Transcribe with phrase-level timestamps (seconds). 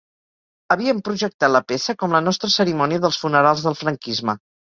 [0.75, 4.37] Havíem projectat la peça com la nostra cerimònia dels funerals del franquisme.